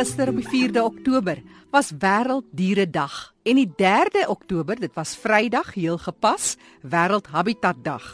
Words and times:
Gister 0.00 0.30
op 0.32 0.36
die 0.40 0.48
4de 0.48 0.80
Oktober 0.80 1.42
was 1.70 1.90
Wêrelddieredag 1.92 3.16
en 3.44 3.58
die 3.58 3.68
3de 3.68 4.22
Oktober, 4.32 4.78
dit 4.80 4.94
was 4.96 5.12
Vrydag, 5.20 5.74
heel 5.74 5.98
gepas, 6.00 6.54
Wêreldhabitatdag. 6.80 8.06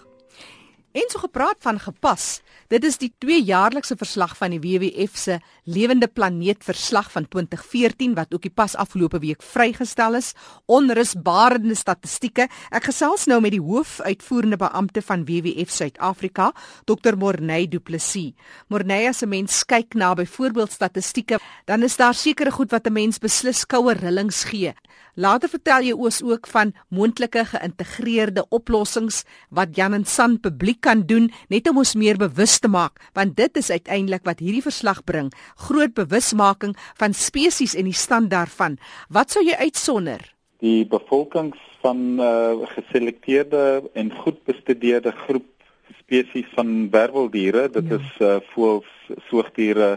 En 0.96 1.10
so 1.12 1.18
gepraat 1.20 1.58
van 1.60 1.76
gepas, 1.76 2.38
dit 2.72 2.84
is 2.88 2.94
die 2.96 3.10
tweejaarlikse 3.20 3.98
verslag 4.00 4.30
van 4.38 4.54
die 4.54 4.60
WWF 4.62 5.18
se 5.20 5.34
Lewende 5.68 6.08
Planeet 6.08 6.64
verslag 6.64 7.10
van 7.12 7.26
2014 7.28 8.14
wat 8.16 8.32
ook 8.32 8.46
die 8.46 8.52
pas 8.54 8.72
afgelope 8.80 9.20
week 9.20 9.44
vrygestel 9.44 10.16
is. 10.16 10.30
Onrusbarende 10.64 11.76
statistieke. 11.76 12.46
Ek 12.72 12.88
gesels 12.88 13.26
nou 13.28 13.42
met 13.44 13.52
die 13.52 13.60
hoofuitvoerende 13.60 14.56
beampte 14.56 15.04
van 15.04 15.26
WWF 15.28 15.74
Suid-Afrika, 15.76 16.48
Dr. 16.88 17.20
Morney 17.20 17.68
Du 17.68 17.76
Plessis. 17.76 18.32
Morney, 18.72 19.04
as 19.08 19.20
'n 19.22 19.28
mens 19.28 19.64
kyk 19.64 19.94
na 19.94 20.14
byvoorbeeld 20.14 20.72
statistieke, 20.72 21.38
dan 21.66 21.82
is 21.82 21.96
daar 21.96 22.14
sekere 22.14 22.50
goed 22.50 22.70
wat 22.70 22.86
'n 22.86 22.92
mens 22.92 23.18
beslis 23.18 23.66
koue 23.66 23.92
rillings 23.92 24.44
gee. 24.44 24.72
Later 25.16 25.48
vertel 25.48 25.86
jy 25.88 25.94
oos 25.96 26.18
ook 26.22 26.46
van 26.46 26.74
moontlike 26.92 27.44
geïntegreerde 27.44 28.42
oplossings 28.52 29.22
wat 29.48 29.76
Jan 29.76 29.94
en 29.96 30.04
San 30.04 30.40
publiek 30.40 30.85
kan 30.86 31.02
doen 31.10 31.28
net 31.52 31.66
om 31.70 31.82
ons 31.82 31.96
meer 31.98 32.18
bewus 32.20 32.58
te 32.62 32.70
maak, 32.70 33.00
want 33.18 33.34
dit 33.38 33.58
is 33.58 33.72
uiteindelik 33.74 34.24
wat 34.28 34.42
hierdie 34.44 34.64
verslag 34.64 35.02
bring, 35.08 35.32
groot 35.68 35.94
bewusmaking 35.98 36.76
van 37.00 37.16
spesies 37.16 37.74
en 37.74 37.90
die 37.90 37.96
stand 37.96 38.30
daarvan. 38.30 38.78
Wat 39.10 39.34
sou 39.34 39.42
jy 39.44 39.58
uitsonder? 39.58 40.22
Die 40.62 40.86
bevolkings 40.88 41.58
van 41.82 42.22
uh, 42.22 42.64
geselekteerde 42.72 43.84
en 43.94 44.14
goed 44.22 44.38
bestudeerde 44.48 45.12
groep 45.26 45.46
spesies 46.00 46.48
van 46.54 46.88
werweldiere, 46.94 47.66
dit 47.74 47.90
ja. 47.90 47.98
is 47.98 48.10
uh, 48.22 48.38
voëls, 48.54 48.90
soogdiere, 49.28 49.96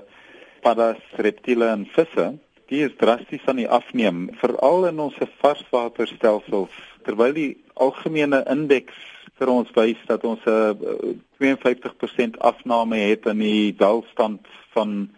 paddas, 0.66 1.02
reptiele 1.22 1.70
en 1.72 1.86
visse 1.96 2.32
die 2.70 2.84
is 2.86 2.94
drasties 3.02 3.46
aan 3.50 3.62
die 3.62 3.70
afneem 3.70 4.28
veral 4.42 4.86
in 4.92 5.00
ons 5.02 5.18
varswaterstelsels 5.42 6.76
terwyl 7.08 7.34
die 7.34 7.52
algemene 7.86 8.44
indeks 8.52 8.98
vir 9.40 9.52
ons 9.54 9.72
wys 9.76 10.00
dat 10.08 10.24
ons 10.24 10.44
'n 10.46 11.22
52% 11.40 12.40
afname 12.40 12.98
het 12.98 13.26
in 13.26 13.40
die 13.40 13.74
welstand 13.78 14.48
van 14.76 15.10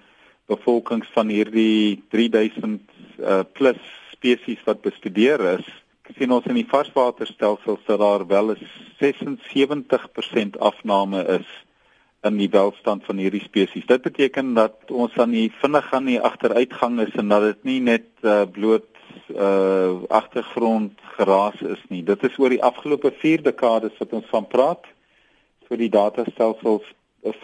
bevolkings 0.47 1.07
van 1.13 1.27
hierdie 1.27 2.03
3000 2.09 2.81
uh, 3.19 3.41
plus 3.53 3.81
spesies 4.11 4.61
wat 4.65 4.81
bestudeer 4.81 5.39
is 5.57 5.67
sien 6.17 6.31
ons 6.35 6.47
in 6.49 6.57
die 6.59 6.67
varswaterstelsels 6.67 7.83
dat 7.87 7.99
daar 7.99 8.27
wel 8.27 8.51
'n 8.51 8.67
76% 8.99 10.57
afname 10.59 11.23
is 11.39 11.47
in 12.23 12.37
die 12.37 12.49
welstand 12.49 13.05
van 13.05 13.17
hierdie 13.17 13.43
spesies. 13.43 13.85
Dit 13.85 14.01
beteken 14.01 14.53
dat 14.53 14.75
ons 14.87 15.17
aan 15.17 15.31
die 15.31 15.51
vinnig 15.61 15.87
gaan 15.87 16.05
die 16.05 16.21
agteruitgang 16.21 16.99
is 16.99 17.15
en 17.15 17.27
dat 17.27 17.41
dit 17.41 17.63
nie 17.63 17.79
net 17.79 18.05
uh, 18.21 18.43
bloot 18.51 18.85
uh 19.35 20.03
agtergrond 20.07 20.99
geraas 21.21 21.61
is 21.61 21.83
nie. 21.93 22.01
Dit 22.03 22.25
is 22.27 22.37
oor 22.41 22.53
die 22.53 22.63
afgelope 22.63 23.13
4 23.21 23.45
dekades 23.45 23.97
wat 24.01 24.17
ons 24.17 24.27
van 24.33 24.47
praat. 24.49 24.89
So 25.67 25.77
die 25.79 25.91
datastelsels 25.93 26.87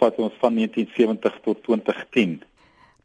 vat 0.00 0.18
ons 0.18 0.34
van 0.42 0.58
1970 0.58 1.42
tot 1.46 1.62
2010. 1.66 2.40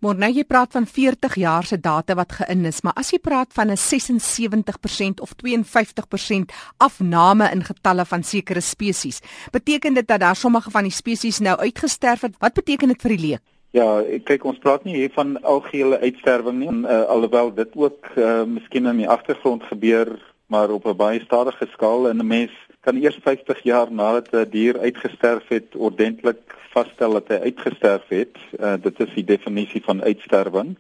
Maar 0.04 0.18
nou 0.20 0.28
jy 0.36 0.44
praat 0.44 0.74
van 0.76 0.84
40 0.84 1.36
jaar 1.40 1.64
se 1.64 1.78
data 1.80 2.16
wat 2.20 2.34
geïn 2.42 2.66
is, 2.68 2.82
maar 2.84 2.98
as 3.00 3.14
jy 3.14 3.22
praat 3.24 3.54
van 3.56 3.72
'n 3.72 3.80
76% 3.80 5.22
of 5.24 5.32
52% 5.40 6.52
afname 6.78 7.48
in 7.52 7.64
getalle 7.64 8.06
van 8.06 8.24
sekere 8.24 8.60
spesies, 8.60 9.22
beteken 9.52 9.94
dit 9.94 10.08
dat 10.08 10.20
daar 10.20 10.36
sommige 10.36 10.72
van 10.72 10.84
die 10.84 10.92
spesies 10.92 11.40
nou 11.40 11.58
uitgesterf 11.58 12.22
het? 12.22 12.36
Wat 12.40 12.54
beteken 12.54 12.88
dit 12.88 13.02
vir 13.02 13.10
die 13.10 13.28
leek? 13.28 13.42
Ja, 13.72 14.04
kyk 14.24 14.44
ons 14.44 14.58
praat 14.58 14.84
nie 14.84 14.96
hier 14.96 15.12
van 15.14 15.42
algehele 15.42 16.00
uitsterwing 16.00 16.60
nie, 16.60 16.70
uh, 16.70 17.06
alhoewel 17.10 17.54
dit 17.54 17.70
ook 17.76 18.12
uh, 18.16 18.44
miskien 18.44 18.86
in 18.86 18.98
die 18.98 19.10
agtergrond 19.10 19.64
gebeur, 19.64 20.33
maar 20.54 20.70
op 20.70 20.86
'n 20.86 21.02
baie 21.06 21.22
stadige 21.26 21.68
skaal 21.76 22.10
en 22.10 22.18
'n 22.18 22.28
mens 22.28 22.54
kan 22.86 22.96
eers 22.96 23.20
50 23.22 23.64
jaar 23.64 23.92
nadat 23.92 24.28
'n 24.32 24.50
dier 24.50 24.80
uitgesterf 24.80 25.48
het 25.48 25.70
ordentlik 25.76 26.42
vasstel 26.76 27.12
dat 27.12 27.28
hy 27.28 27.40
uitgesterf 27.50 28.06
het. 28.08 28.36
Uh, 28.60 28.74
dit 28.82 29.00
is 29.00 29.14
die 29.14 29.24
definisie 29.24 29.84
van 29.84 30.04
uitsterwing. 30.04 30.76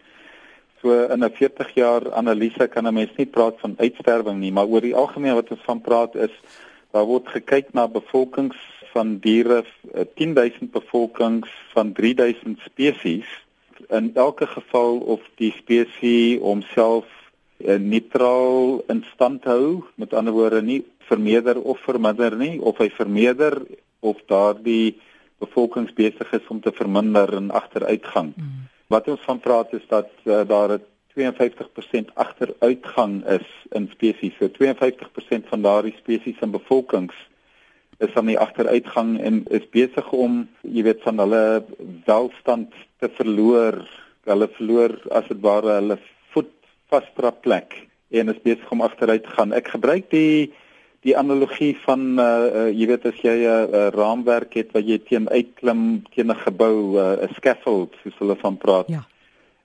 So 0.81 0.87
in 1.13 1.23
'n 1.23 1.31
40 1.33 1.73
jaar 1.73 2.13
analise 2.13 2.67
kan 2.67 2.87
'n 2.87 2.93
mens 2.93 3.13
nie 3.15 3.25
praat 3.25 3.55
van 3.59 3.73
uitsterwing 3.77 4.39
nie, 4.39 4.51
maar 4.51 4.65
oor 4.65 4.81
die 4.81 4.95
algemeen 4.95 5.33
wat 5.33 5.51
ons 5.51 5.65
van 5.65 5.81
praat 5.81 6.15
is 6.15 6.35
daar 6.91 7.05
word 7.05 7.27
gekyk 7.27 7.73
na 7.73 7.87
bevolkings 7.87 8.57
van 8.93 9.17
diere, 9.17 9.63
10000 10.15 10.61
uh, 10.61 10.69
bevolkings 10.71 11.49
van 11.73 11.91
3000 11.93 12.59
spesies. 12.59 13.45
In 13.89 14.11
elke 14.13 14.47
geval 14.47 14.97
of 14.97 15.21
die 15.35 15.53
spesies 15.57 16.39
homself 16.39 17.22
uh, 17.63 17.79
neutraal 17.79 18.83
in 18.91 19.03
stand 19.13 19.43
hou, 19.49 19.83
met 19.95 20.13
ander 20.13 20.33
woorde 20.33 20.61
nie 20.61 20.83
vermeerder 21.09 21.59
of 21.61 21.79
verminder 21.83 22.35
nie 22.37 22.59
of 22.61 22.77
hy 22.77 22.89
vermeerder 22.93 23.59
of 23.99 24.19
daardie 24.27 24.95
bevolking 25.43 25.89
besig 25.95 26.31
is 26.35 26.47
om 26.49 26.61
te 26.63 26.71
verminder 26.71 27.33
en 27.35 27.51
agteruitgang. 27.51 28.33
Mm. 28.35 28.67
Wat 28.93 29.07
ons 29.11 29.23
van 29.25 29.39
praat 29.39 29.73
is 29.73 29.85
dat 29.89 30.11
uh, 30.23 30.43
daar 30.47 30.77
'n 30.77 30.83
52% 31.13 32.13
agteruitgang 32.13 33.25
is 33.25 33.47
in 33.71 33.89
spesies. 33.91 34.33
So 34.39 34.49
52% 34.49 35.47
van 35.49 35.61
daardie 35.61 35.95
spesies 35.97 36.39
en 36.41 36.51
bevolkings 36.51 37.13
is 37.97 38.13
aan 38.15 38.31
die 38.31 38.39
agteruitgang 38.39 39.19
en 39.21 39.43
is 39.53 39.69
besig 39.69 40.11
om, 40.11 40.47
jy 40.61 40.83
weet, 40.83 41.03
van 41.05 41.21
hulle 41.21 41.63
welstand 42.05 42.73
te 42.99 43.09
verloor. 43.19 43.83
Hulle 44.25 44.49
verloor 44.57 44.97
as 45.11 45.27
dit 45.29 45.39
ware 45.43 45.77
hulle 45.77 45.99
vasdra 46.93 47.31
plek 47.45 47.73
en 48.13 48.29
is 48.29 48.43
besig 48.45 48.69
om 48.71 48.83
agteruit 48.85 49.23
te 49.25 49.33
gaan. 49.37 49.55
Ek 49.57 49.73
gebruik 49.73 50.11
die 50.13 50.53
die 51.03 51.17
analogie 51.19 51.73
van 51.83 52.03
uh, 52.15 52.25
uh 52.47 52.67
jy 52.71 52.85
weet 52.87 53.05
as 53.09 53.17
jy 53.19 53.33
'n 53.41 53.43
uh, 53.43 53.63
uh, 53.67 53.87
raamwerk 53.91 54.53
het 54.55 54.69
wat 54.71 54.85
jy 54.87 54.99
teen 55.09 55.27
uitklim 55.27 56.03
teen 56.15 56.31
'n 56.31 56.43
gebou 56.45 56.95
'n 56.95 57.25
uh, 57.25 57.33
scaffold 57.35 57.97
soos 58.03 58.19
hulle 58.21 58.37
van 58.39 58.57
praat. 58.57 58.87
Ja. 58.87 59.03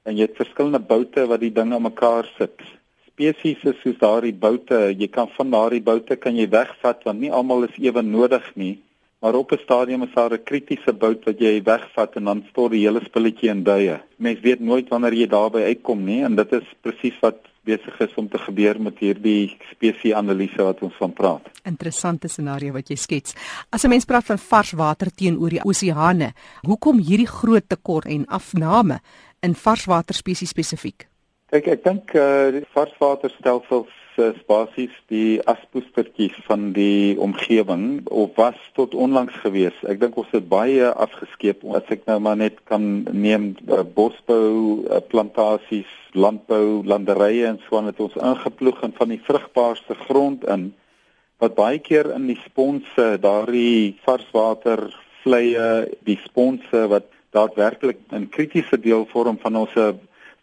En 0.02 0.16
jy 0.16 0.26
het 0.26 0.40
verskillende 0.40 0.80
boute 0.80 1.26
wat 1.26 1.40
die 1.40 1.52
dinge 1.52 1.74
aan 1.74 1.86
mekaar 1.86 2.26
sit. 2.38 2.58
Spesies 3.06 3.62
is 3.62 3.78
soos 3.82 3.98
daardie 3.98 4.34
boute, 4.34 4.94
jy 4.98 5.08
kan 5.08 5.28
van 5.36 5.50
daardie 5.50 5.82
boute 5.82 6.16
kan 6.16 6.34
jy 6.36 6.48
wegvat 6.48 7.04
want 7.04 7.20
nie 7.20 7.30
almal 7.30 7.68
is 7.68 7.78
ewe 7.78 8.02
nodig 8.02 8.44
nie. 8.54 8.78
Maar 9.20 9.34
op 9.34 9.50
'n 9.52 9.58
stadium 9.62 10.02
is 10.02 10.14
daar 10.14 10.32
'n 10.32 10.42
kritiese 10.42 10.92
bout 10.92 11.24
wat 11.24 11.38
jy 11.38 11.62
wegvat 11.62 12.14
en 12.14 12.24
dan 12.24 12.46
stort 12.50 12.70
die 12.70 12.86
hele 12.86 13.00
spulletjie 13.04 13.48
in 13.48 13.62
duie. 13.62 14.00
Mens 14.16 14.40
weet 14.40 14.60
nooit 14.60 14.88
wanneer 14.88 15.12
jy 15.12 15.26
daarby 15.26 15.58
uitkom 15.58 16.04
nie 16.04 16.22
en 16.24 16.34
dit 16.34 16.52
is 16.52 16.74
presies 16.80 17.18
wat 17.20 17.36
besig 17.64 17.98
is 18.00 18.14
om 18.14 18.28
te 18.28 18.38
gebeur 18.38 18.80
met 18.80 18.98
hierdie 18.98 19.56
spesieanalise 19.72 20.62
wat 20.62 20.80
ons 20.82 20.94
van 20.94 21.12
praat. 21.12 21.50
Interessante 21.68 22.28
scenario 22.28 22.72
wat 22.72 22.88
jy 22.88 22.96
skets. 22.96 23.34
As 23.70 23.84
'n 23.84 23.88
mens 23.88 24.04
praat 24.04 24.24
van 24.24 24.38
vars 24.38 24.72
water 24.72 25.10
teenoor 25.10 25.50
die 25.50 25.64
oseane, 25.64 26.32
hoekom 26.62 26.98
hierdie 26.98 27.32
groot 27.40 27.68
tekort 27.68 28.06
en 28.06 28.26
afname 28.26 29.00
in 29.40 29.54
varswater 29.54 30.14
spesies 30.14 30.48
spesifiek? 30.48 31.08
Kyk, 31.50 31.66
ek 31.66 31.84
dink 31.84 32.14
eh 32.14 32.54
uh, 32.54 32.62
varswaterstelsels 32.74 33.88
is 34.18 34.38
basies 34.48 34.94
die 35.12 35.38
aspoestertjies 35.50 36.34
van 36.46 36.72
die 36.76 37.16
omgewing 37.22 38.06
of 38.10 38.34
was 38.36 38.58
tot 38.76 38.94
onlangs 38.94 39.36
gewees. 39.44 39.76
Ek 39.88 40.00
dink 40.02 40.18
ons 40.20 40.32
het 40.34 40.48
baie 40.50 40.90
afgeskeep 40.90 41.62
as 41.78 41.88
ek 41.94 42.04
nou 42.10 42.18
maar 42.24 42.36
net 42.40 42.58
kan 42.70 42.84
neem 43.12 43.52
uh, 43.68 43.80
bosbou, 43.82 44.82
uh, 44.84 44.98
plantasies, 45.12 45.90
landbou, 46.12 46.82
landerye 46.88 47.46
en 47.48 47.60
so 47.66 47.78
aan 47.78 47.92
het 47.92 48.02
ons 48.02 48.18
ingeploeg 48.18 48.82
in 48.88 48.96
van 48.98 49.14
die 49.14 49.20
vrugbaarste 49.28 49.96
grond 50.08 50.44
in 50.50 50.68
wat 51.38 51.54
baie 51.54 51.78
keer 51.78 52.10
in 52.16 52.26
die 52.26 52.40
sponse, 52.42 53.08
daardie 53.22 53.94
varswater 54.04 54.88
vleie, 55.22 55.86
die 56.04 56.18
sponse 56.24 56.84
wat 56.90 57.06
daadwerklik 57.36 57.98
'n 58.10 58.28
kritiese 58.34 58.80
deel 58.80 59.06
vorm 59.14 59.38
van 59.38 59.56
ons 59.64 59.74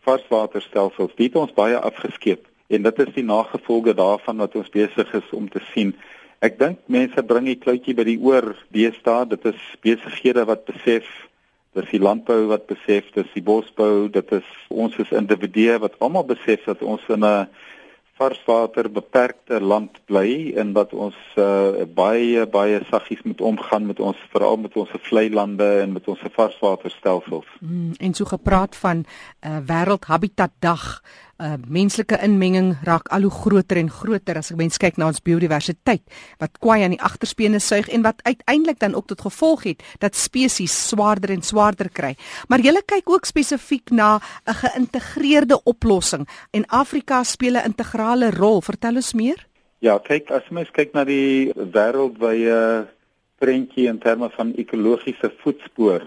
varswaterstelsels, 0.06 1.16
dit 1.18 1.36
ons 1.36 1.52
baie 1.52 1.78
afgeskeep 1.78 2.46
en 2.68 2.82
dit 2.84 3.00
is 3.00 3.14
die 3.14 3.24
nagevolge 3.24 3.94
daarvan 3.94 4.38
wat 4.38 4.56
ons 4.56 4.70
besig 4.70 5.14
is 5.14 5.30
om 5.32 5.50
te 5.50 5.62
sien. 5.74 5.94
Ek 6.40 6.60
dink 6.60 6.80
mense 6.86 7.24
bring 7.24 7.46
die 7.46 7.60
kloutjie 7.60 7.96
by 7.96 8.04
die 8.04 8.20
oor 8.22 8.56
deesdae. 8.76 9.26
Dit 9.30 9.46
is 9.46 9.62
besighede 9.82 10.46
wat 10.46 10.66
besef 10.66 11.06
dis 11.76 11.92
die 11.92 12.02
landbou 12.02 12.48
wat 12.52 12.68
besef 12.72 13.08
dis 13.16 13.32
die 13.36 13.44
bosbou 13.44 14.08
dit 14.12 14.36
is 14.38 14.52
ons 14.72 14.96
is 15.04 15.12
individue 15.16 15.78
wat 15.84 15.98
almal 16.00 16.28
besef 16.28 16.64
dat 16.70 16.84
ons 16.84 17.04
in 17.12 17.26
'n 17.26 17.48
varswater 18.16 18.88
beperkte 18.92 19.60
land 19.60 20.00
bly 20.08 20.54
en 20.56 20.72
dat 20.74 20.94
ons 20.94 21.18
uh, 21.36 21.84
baie 21.84 22.46
baie 22.48 22.80
saggies 22.90 23.24
moet 23.28 23.42
omgaan 23.42 23.86
met 23.86 24.00
ons 24.00 24.18
veral 24.32 24.58
met 24.58 24.76
ons 24.80 24.94
vlei 25.10 25.28
lande 25.30 25.68
en 25.82 25.92
met 25.92 26.08
ons 26.08 26.22
varswaterstelsels. 26.38 27.50
Mm, 27.60 27.92
en 28.00 28.14
so 28.14 28.26
gepraat 28.26 28.76
van 28.76 28.98
'n 28.98 29.06
uh, 29.48 29.60
wêreldhabitat 29.68 30.52
dag 30.60 31.04
uh, 31.40 31.56
menslike 31.68 32.18
inmenging 32.24 32.76
raak 32.88 33.10
al 33.14 33.28
hoe 33.28 33.32
groter 33.32 33.80
en 33.82 33.90
groter 33.92 34.38
as 34.40 34.52
ek 34.52 34.60
mens 34.60 34.80
kyk 34.82 34.98
na 34.98 35.10
ons 35.12 35.24
biodiversiteit 35.26 36.04
wat 36.42 36.60
kwai 36.64 36.84
aan 36.86 36.96
die 36.96 37.02
agterspene 37.02 37.60
suig 37.60 37.90
en 37.90 38.06
wat 38.06 38.22
uiteindelik 38.24 38.80
dan 38.80 38.96
ook 38.96 39.08
tot 39.12 39.26
gevolg 39.28 39.66
het 39.70 39.84
dat 40.00 40.16
spesies 40.16 40.76
swaarder 40.90 41.32
en 41.36 41.44
swaarder 41.44 41.90
kry. 41.90 42.16
Maar 42.48 42.64
jy 42.64 42.76
kyk 42.86 43.10
ook 43.10 43.26
spesifiek 43.26 43.92
na 43.92 44.20
'n 44.48 44.54
geïntegreerde 44.54 45.64
oplossing 45.64 46.28
en 46.52 46.66
Afrika 46.68 47.24
speel 47.24 47.56
'n 47.56 47.66
integrale 47.66 48.32
rol. 48.32 48.62
Vertel 48.62 48.96
ons 48.96 49.14
meer. 49.14 49.48
Ja, 49.80 50.00
kyk 50.00 50.32
as 50.32 50.50
mens 50.50 50.72
kyk 50.72 50.94
na 50.94 51.04
die 51.04 51.52
wêreldwye 51.54 52.88
prentjie 53.38 53.88
in 53.88 54.00
terme 54.00 54.30
van 54.30 54.54
ekologiese 54.56 55.32
voetspoor. 55.44 56.02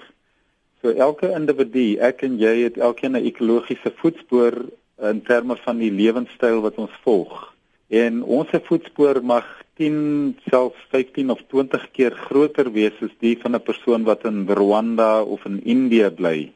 So 0.82 0.90
elke 0.90 1.30
individu, 1.34 1.98
ek 1.98 2.22
en 2.22 2.38
jy 2.38 2.64
het 2.64 2.78
elkeen 2.78 3.16
'n 3.16 3.26
ekologiese 3.26 3.92
voetspoor 4.00 4.54
in 5.00 5.22
terme 5.22 5.56
van 5.56 5.78
die 5.78 5.92
lewenstyl 5.92 6.60
wat 6.60 6.76
ons 6.76 6.94
volg. 7.04 7.54
En 7.88 8.22
ons 8.22 8.50
voetspoor 8.68 9.22
mag 9.24 9.46
10 9.78 10.36
selfs 10.50 10.80
15 10.90 11.30
of 11.30 11.40
20 11.48 11.90
keer 11.94 12.16
groter 12.28 12.72
wees 12.72 12.96
as 13.02 13.14
die 13.22 13.36
van 13.38 13.54
'n 13.54 13.62
persoon 13.62 14.04
wat 14.04 14.24
in 14.24 14.46
Rwanda 14.48 15.22
of 15.22 15.44
in 15.44 15.64
Indië 15.64 16.10
bly. 16.10 16.52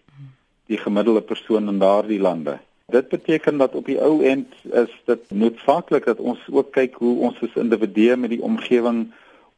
Die 0.67 0.79
gemiddelde 0.79 1.23
persoon 1.23 1.69
in 1.69 1.79
daardie 1.79 2.21
lande. 2.21 2.59
Dit 2.87 3.09
beteken 3.09 3.57
dat 3.59 3.75
op 3.75 3.87
die 3.87 4.01
ou 4.01 4.25
end 4.25 4.49
is 4.73 4.93
dit 5.05 5.31
noodsaaklik 5.31 6.05
dat 6.05 6.19
ons 6.19 6.39
ook 6.51 6.73
kyk 6.73 6.95
hoe 6.95 7.19
ons 7.19 7.41
as 7.43 7.55
individue 7.55 8.17
met 8.17 8.31
die 8.31 8.43
omgewing 8.43 9.13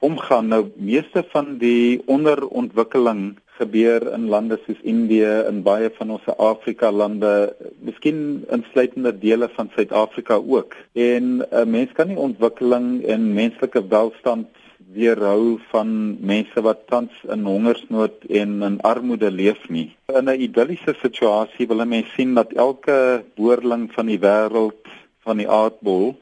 omgaan. 0.04 0.50
Nou 0.52 0.62
meeste 0.76 1.24
van 1.32 1.56
die 1.58 2.02
onderontwikkeling 2.06 3.34
gebeur 3.58 4.02
in 4.12 4.26
lande 4.32 4.58
soos 4.64 4.80
Indië 4.82 5.30
en 5.48 5.62
baie 5.66 5.90
van 5.98 6.10
ons 6.16 6.26
Afrika 6.36 6.90
lande, 6.90 7.54
miskien 7.86 8.42
insluitende 8.52 9.12
dele 9.18 9.48
van 9.54 9.70
Suid-Afrika 9.76 10.40
ook. 10.40 10.74
En 10.92 11.24
'n 11.38 11.44
uh, 11.52 11.64
mens 11.64 11.92
kan 11.92 12.08
nie 12.08 12.18
ontwikkeling 12.18 13.04
en 13.04 13.32
menslike 13.34 13.86
welstand 13.88 14.48
weerhou 14.94 15.58
van 15.70 16.16
mense 16.20 16.60
wat 16.62 16.86
tans 16.86 17.12
in 17.34 17.44
hongersnood 17.44 18.26
en 18.28 18.62
in 18.62 18.80
armoede 18.80 19.30
leef 19.30 19.68
nie. 19.68 19.96
In 20.06 20.30
'n 20.30 20.40
idilliese 20.40 20.94
situasie 21.02 21.66
wil 21.66 21.82
'n 21.82 21.88
mens 21.88 22.12
sien 22.14 22.34
dat 22.34 22.52
elke 22.52 23.24
boerling 23.34 23.92
van 23.92 24.06
die 24.06 24.18
wêreld 24.18 24.82
van 25.24 25.36
die 25.36 25.48
aardbol 25.48 26.14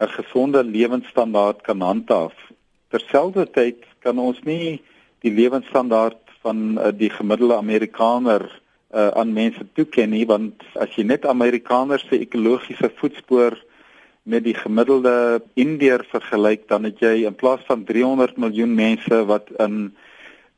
'n 0.00 0.08
gesonde 0.08 0.64
lewensstandaard 0.64 1.60
kan 1.62 1.80
handhaaf 1.80 2.34
terselfdertyd 2.94 3.82
kan 4.04 4.20
ons 4.22 4.40
nie 4.46 4.78
die 5.24 5.32
lewensstandaard 5.34 6.20
van 6.44 6.78
uh, 6.78 6.92
die 6.94 7.10
gemiddelde 7.10 7.58
Amerikaner 7.58 8.46
uh, 8.94 9.08
aan 9.18 9.32
mense 9.34 9.66
toeken 9.74 10.12
nie 10.14 10.24
want 10.30 10.62
as 10.80 10.94
jy 10.96 11.06
net 11.08 11.26
Amerikaners 11.26 12.06
se 12.08 12.20
ekologiese 12.20 12.92
voetspoor 13.00 13.58
met 14.24 14.44
die 14.46 14.56
gemiddelde 14.56 15.42
Indiër 15.60 16.06
vergelyk 16.08 16.68
dan 16.70 16.88
het 16.88 17.02
jy 17.04 17.26
in 17.28 17.36
plaas 17.36 17.64
van 17.68 17.84
300 17.84 18.38
miljoen 18.40 18.74
mense 18.76 19.24
wat 19.30 19.52
in 19.60 19.92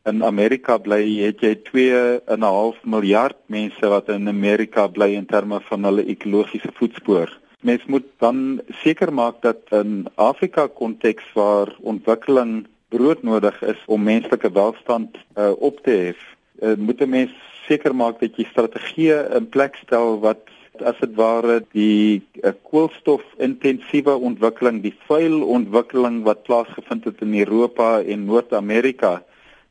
in 0.07 0.23
Amerika 0.23 0.77
bly 0.79 1.01
het 1.19 1.41
jy 1.43 1.57
2.5 1.67 2.85
miljard 2.87 3.39
mense 3.51 3.89
wat 3.91 4.13
in 4.15 4.31
Amerika 4.31 4.87
bly 4.87 5.09
in 5.19 5.27
terme 5.27 5.59
van 5.67 5.89
hulle 5.89 6.05
ekologiese 6.15 6.71
voetspoor 6.79 7.33
mens 7.67 7.85
moet 7.91 8.07
dan 8.23 8.61
seker 8.83 9.13
maak 9.13 9.43
dat 9.43 9.59
in 9.75 10.07
Afrika 10.15 10.67
konteks 10.67 11.27
waar 11.35 11.73
ontwikkeling 11.81 12.67
broodnodig 12.95 13.59
is 13.63 13.81
om 13.87 14.07
menslike 14.07 14.51
welstand 14.55 15.17
uh, 15.35 15.51
op 15.59 15.81
te 15.83 15.91
hef, 15.91 16.21
uh, 16.63 16.77
moet 16.79 17.01
'n 17.01 17.11
mens 17.11 17.33
seker 17.67 17.95
maak 17.95 18.21
dat 18.21 18.37
jy 18.39 18.47
strategieë 18.47 19.19
in 19.39 19.49
plek 19.49 19.75
stel 19.83 20.21
wat 20.23 20.43
as 20.85 20.99
dit 21.01 21.15
ware 21.17 21.65
die 21.73 22.23
uh, 22.45 22.53
koolstof-intensiewe 22.71 24.15
ontwikkeling, 24.29 24.83
die 24.83 24.95
vuil 25.09 25.43
ontwikkeling 25.43 26.23
wat 26.23 26.43
plaasgevind 26.43 27.05
het 27.05 27.21
in 27.21 27.35
Europa 27.35 28.03
en 28.03 28.27
Noord-Amerika 28.29 29.23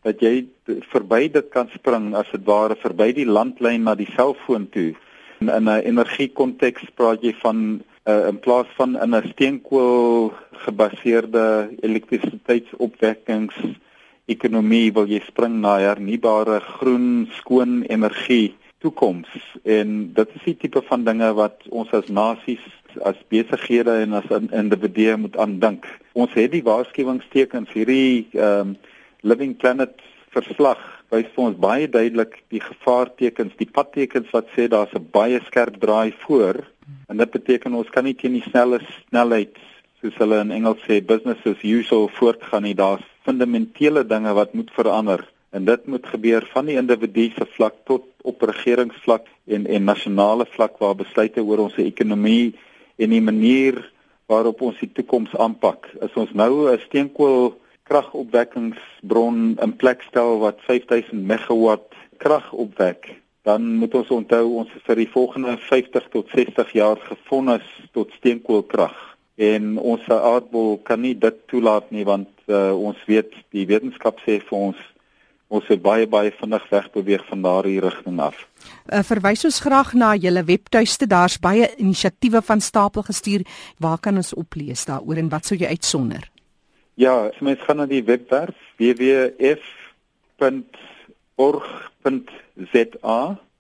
dat 0.04 0.22
jy 0.22 0.46
verby 0.92 1.30
dit 1.32 1.48
kan 1.50 1.70
spring 1.74 2.14
as 2.16 2.30
dit 2.34 2.44
ware 2.46 2.76
verby 2.76 3.14
die 3.14 3.26
landlyn 3.26 3.86
na 3.88 3.96
die 3.96 4.10
selfoon 4.18 4.68
toe 4.70 4.94
in 5.50 5.70
'n 5.70 5.82
energiekonteks 5.92 6.84
praat 6.96 7.22
jy 7.22 7.34
van 7.42 7.82
uh, 8.06 8.28
in 8.28 8.40
plaas 8.40 8.68
van 8.78 8.96
in 9.02 9.16
'n 9.16 9.28
steenkool 9.34 10.34
gebaseerde 10.66 11.70
elektrisiteitsopwekkings 11.82 13.56
ekonomie 14.26 14.94
wil 14.94 15.08
jy 15.08 15.22
spring 15.26 15.62
na 15.62 15.78
hernubare 15.78 16.60
groen 16.60 17.28
skoon 17.32 17.84
energie 17.84 18.56
toekoms 18.82 19.30
en 19.64 20.14
dit 20.14 20.30
is 20.36 20.44
die 20.46 20.58
tipe 20.58 20.82
van 20.82 21.04
dinge 21.04 21.34
wat 21.34 21.62
ons 21.70 21.94
as 21.94 22.08
nasies 22.08 22.66
as 23.04 23.18
besighede 23.28 23.92
en 24.06 24.14
as 24.14 24.30
individue 24.52 25.18
moet 25.18 25.38
aandink. 25.38 25.86
Ons 26.14 26.34
het 26.34 26.52
die 26.52 26.64
waarskuwingstekens 26.64 27.74
hierdie 27.76 28.28
um, 28.40 28.78
living 29.22 29.58
planet 29.58 30.00
verslag 30.32 30.80
wys 31.12 31.28
vir 31.36 31.44
ons 31.44 31.58
baie 31.58 31.88
duidelik 31.88 32.44
die 32.50 32.62
gevaartekens, 32.62 33.54
die 33.58 33.70
padtekens 33.70 34.32
wat 34.34 34.48
sê 34.56 34.68
daar's 34.68 34.94
'n 34.94 35.08
baie 35.12 35.40
skerp 35.46 35.80
draai 35.80 36.14
voor 36.26 36.66
en 37.10 37.18
dit 37.18 37.32
beteken 37.32 37.74
ons 37.74 37.90
kan 37.90 38.04
nie 38.04 38.14
teen 38.14 38.34
die 38.34 38.50
snelle 38.50 38.80
snelheid 39.08 39.56
soos 40.02 40.18
hulle 40.22 40.40
in 40.42 40.52
Engels 40.52 40.82
sê 40.88 41.02
business 41.06 41.46
as 41.46 41.64
usual 41.64 42.10
voortgaan 42.20 42.64
nie. 42.64 42.76
Daar's 42.76 43.06
fundamentele 43.26 44.04
dinge 44.04 44.34
wat 44.34 44.54
moet 44.54 44.72
verander 44.72 45.26
en 45.52 45.66
dit 45.66 45.88
moet 45.88 46.06
gebeur 46.06 46.46
van 46.54 46.66
die 46.66 46.78
individu 46.78 47.30
se 47.32 47.46
vlak 47.56 47.76
tot 47.86 48.04
op 48.24 48.42
regeringsvlak 48.42 49.28
en 49.48 49.66
en 49.66 49.84
nasionale 49.84 50.46
vlak 50.46 50.78
waar 50.80 50.96
besluite 50.96 51.42
oor 51.42 51.66
ons 51.68 51.78
ekonomie 51.78 52.54
en 52.98 53.10
die 53.10 53.22
manier 53.22 53.80
waarop 54.28 54.62
ons 54.62 54.80
die 54.82 54.90
toekoms 54.90 55.36
aanpak. 55.38 55.88
As 56.02 56.14
ons 56.16 56.34
nou 56.34 56.70
'n 56.72 56.80
steenkool 56.88 57.56
kragopwekkingsbron 57.90 59.58
in 59.62 59.76
plek 59.78 60.02
stel 60.10 60.40
wat 60.42 60.62
5000 60.66 61.26
megawatt 61.30 61.94
krag 62.18 62.48
opwek, 62.54 63.12
dan 63.46 63.76
moet 63.82 63.94
ons 63.94 64.10
onthou 64.10 64.46
ons 64.62 64.72
is 64.74 64.86
vir 64.88 65.04
die 65.04 65.12
volgende 65.12 65.58
50 65.68 66.10
tot 66.14 66.32
60 66.34 66.74
jaar 66.74 67.02
gefonnis 67.10 67.68
tot 67.94 68.14
steenkoolkrag 68.18 68.96
en 69.36 69.76
ons 69.78 70.04
aardbol 70.10 70.78
kan 70.88 71.02
nie 71.04 71.14
dit 71.20 71.40
toelaat 71.52 71.90
nie 71.92 72.06
want 72.08 72.32
uh, 72.48 72.72
ons 72.72 73.00
weet 73.08 73.34
die 73.52 73.68
wetenskap 73.68 74.22
sê 74.24 74.40
vir 74.40 74.60
ons 74.72 74.84
ons 75.56 75.68
moet 75.70 75.82
baie 75.84 76.06
baie 76.10 76.32
vinnig 76.40 76.64
wegbeweeg 76.72 77.26
van 77.30 77.44
daardie 77.46 77.80
rigting 77.84 78.18
af. 78.20 78.40
Uh, 78.90 79.04
verwys 79.06 79.46
ons 79.46 79.60
graag 79.62 79.94
na 79.94 80.16
julle 80.18 80.42
webtuiste. 80.44 81.06
Daar's 81.08 81.38
baie 81.40 81.70
inisiatiewe 81.78 82.42
van 82.42 82.64
stapel 82.66 83.06
gestuur. 83.06 83.46
Waar 83.78 84.02
kan 84.02 84.18
ons 84.18 84.34
oplees 84.34 84.88
daaroor 84.90 85.22
en 85.22 85.30
wat 85.30 85.46
sou 85.46 85.60
jy 85.60 85.70
uitsonder? 85.70 86.26
Ja, 86.96 87.28
as 87.28 87.40
mens 87.40 87.60
gaan 87.68 87.78
na 87.78 87.86
die 87.86 88.04
webwerf 88.04 88.56
www.f.org.za 88.80 89.60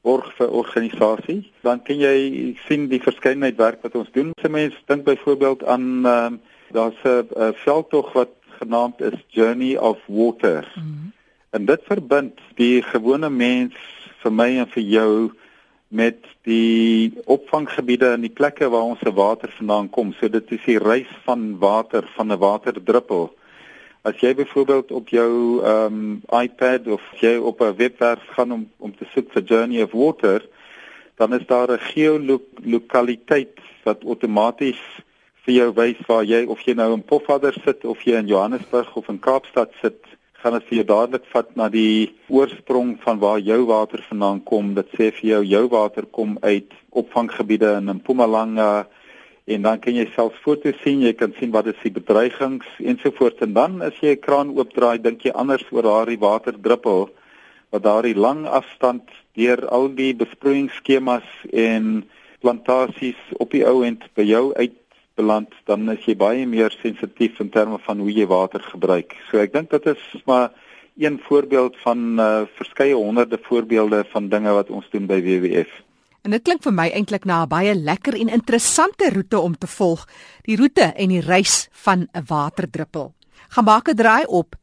org 0.06 0.28
vir 0.38 0.50
organisasie, 0.54 1.52
dan 1.66 1.82
kan 1.84 1.98
jy 2.00 2.56
sien 2.68 2.88
die 2.92 3.02
verskeidenheid 3.02 3.58
werk 3.58 3.82
wat 3.84 3.96
ons 4.00 4.12
doen. 4.14 4.32
As 4.38 4.50
mens 4.52 4.76
dink 4.88 5.04
byvoorbeeld 5.08 5.66
aan 5.66 6.06
ehm 6.06 6.34
uh, 6.34 6.40
daar's 6.76 7.02
'n 7.04 7.54
veldtog 7.54 8.14
wat 8.14 8.30
genaamd 8.60 9.02
is 9.02 9.20
Journey 9.28 9.78
of 9.78 10.00
Water. 10.08 10.72
Mm 10.76 10.82
-hmm. 10.82 11.12
En 11.50 11.66
dit 11.66 11.82
verbind 11.84 12.40
die 12.56 12.82
gewone 12.82 13.30
mens 13.30 13.74
vir 14.22 14.34
my 14.34 14.58
en 14.58 14.68
vir 14.68 14.84
jou 14.84 15.32
met 15.88 16.18
die 16.44 17.14
opvanggebiede 17.26 18.12
en 18.16 18.22
die 18.26 18.34
plekke 18.34 18.70
waar 18.70 18.90
ons 18.92 19.00
se 19.00 19.14
water 19.14 19.52
vandaan 19.58 19.90
kom. 19.90 20.14
So 20.14 20.30
dit 20.30 20.52
is 20.52 20.64
die 20.66 20.80
reis 20.82 21.12
van 21.26 21.58
water 21.60 22.08
van 22.16 22.32
'n 22.32 22.40
waterdruppel. 22.40 23.34
As 24.02 24.20
jy 24.22 24.36
byvoorbeeld 24.36 24.92
op 24.92 25.10
jou 25.10 25.64
ehm 25.64 25.94
um, 25.94 26.22
iPad 26.42 26.88
of 26.88 27.02
jy 27.20 27.38
op 27.38 27.62
'n 27.62 27.76
webwerf 27.76 28.26
gaan 28.36 28.52
om 28.52 28.70
om 28.78 28.96
te 28.98 29.06
soek 29.14 29.32
vir 29.32 29.44
Journey 29.44 29.84
of 29.84 29.92
Water, 29.92 30.46
dan 31.16 31.34
is 31.34 31.46
daar 31.46 31.72
'n 31.72 31.80
geolokaliteit 31.80 33.60
wat 33.84 34.04
outomaties 34.04 34.82
vir 35.46 35.54
jou 35.54 35.74
wys 35.74 36.00
waar 36.08 36.24
jy 36.24 36.46
of 36.46 36.62
jy 36.66 36.74
nou 36.74 36.94
in 36.94 37.04
Pofadder 37.04 37.56
sit 37.64 37.86
of 37.86 38.02
jy 38.02 38.18
in 38.18 38.28
Johannesburg 38.28 38.96
of 38.96 39.10
in 39.10 39.20
Kaapstad 39.20 39.72
sit 39.82 40.02
gaan 40.46 40.60
dit 40.60 40.68
vir 40.70 40.78
jou 40.78 40.86
dadelik 40.92 41.24
vat 41.34 41.48
na 41.58 41.66
die 41.74 42.14
oorsprong 42.30 42.92
van 43.02 43.18
waar 43.18 43.40
jou 43.42 43.64
water 43.66 44.04
vandaan 44.06 44.44
kom. 44.46 44.76
Dit 44.78 44.92
sê 44.94 45.08
vir 45.18 45.30
jou 45.32 45.40
jou 45.50 45.62
water 45.74 46.06
kom 46.06 46.36
uit 46.44 46.76
opvanggebiede 46.94 47.72
in 47.80 47.90
Mpumalanga 47.98 48.86
en 49.50 49.66
dan 49.66 49.82
kan 49.82 49.98
jy 49.98 50.06
self 50.14 50.38
foto's 50.44 50.78
sien, 50.84 51.02
jy 51.02 51.16
kan 51.18 51.34
sien 51.40 51.50
wat 51.54 51.72
is 51.72 51.82
die 51.82 51.94
bedreigings 51.96 52.70
ensovoorts 52.78 53.42
en 53.42 53.58
dan 53.58 53.82
as 53.82 53.98
jy 54.02 54.14
'n 54.14 54.22
kraan 54.22 54.54
oopdraai, 54.54 55.02
dink 55.02 55.26
jy 55.26 55.34
anders 55.34 55.66
oor 55.72 55.82
daardie 55.82 56.22
waterdruppel 56.22 57.10
wat 57.72 57.84
daardie 57.84 58.16
lang 58.16 58.46
afstand 58.46 59.10
deur 59.34 59.66
al 59.68 59.90
die 59.90 60.14
besproeiingsskemas 60.14 61.26
en 61.54 62.06
plantasies 62.42 63.18
op 63.40 63.50
die 63.50 63.66
ou 63.66 63.82
end 63.82 64.06
by 64.14 64.22
jou 64.22 64.54
uit 64.54 64.78
beland, 65.16 65.54
dan 65.66 65.90
is 65.92 66.04
jy 66.06 66.16
baie 66.16 66.46
meer 66.46 66.74
sensitief 66.82 67.40
in 67.40 67.50
terme 67.50 67.80
van 67.88 68.00
hoe 68.00 68.12
jy 68.12 68.28
water 68.28 68.64
gebruik. 68.72 69.16
So 69.30 69.40
ek 69.40 69.54
dink 69.54 69.72
dit 69.72 69.88
is 69.96 70.24
maar 70.26 70.52
een 70.98 71.20
voorbeeld 71.28 71.76
van 71.84 72.20
uh, 72.20 72.44
verskeie 72.56 72.96
honderde 72.96 73.40
voorbeelde 73.42 74.06
van 74.12 74.30
dinge 74.30 74.52
wat 74.56 74.70
ons 74.70 74.88
doen 74.92 75.08
by 75.08 75.20
WWF. 75.24 75.72
En 76.26 76.34
dit 76.34 76.42
klink 76.42 76.64
vir 76.66 76.74
my 76.74 76.88
eintlik 76.90 77.26
na 77.26 77.44
'n 77.44 77.50
baie 77.50 77.76
lekker 77.76 78.16
en 78.18 78.30
interessante 78.30 79.10
roete 79.14 79.40
om 79.40 79.58
te 79.58 79.68
volg, 79.68 80.08
die 80.42 80.58
roete 80.58 80.94
en 80.96 81.10
die 81.10 81.22
reis 81.22 81.68
van 81.72 82.08
'n 82.14 82.24
waterdruppel. 82.28 83.14
Gaan 83.50 83.64
maak 83.64 83.90
'n 83.90 83.96
draai 83.96 84.26
op 84.26 84.56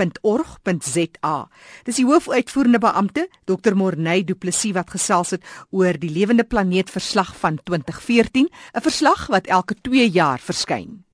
wwf.org.za. 0.00 1.48
Dis 1.84 2.00
die 2.00 2.06
hoofuitvoerende 2.08 2.80
beampte, 2.80 3.26
Dr. 3.44 3.76
Morney 3.76 4.24
Du 4.24 4.34
Plessis 4.34 4.74
wat 4.76 4.90
gesels 4.94 5.34
het 5.36 5.44
oor 5.70 5.98
die 6.00 6.10
Lewende 6.10 6.44
Planeet 6.44 6.90
verslag 6.90 7.36
van 7.36 7.60
2014, 7.64 8.48
'n 8.48 8.80
verslag 8.80 9.26
wat 9.26 9.46
elke 9.46 9.74
2 9.82 10.08
jaar 10.08 10.38
verskyn. 10.38 11.04